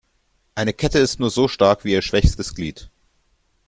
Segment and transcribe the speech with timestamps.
[0.55, 2.89] Eine Kette ist nur so stark wie ihr schwächstes Glied.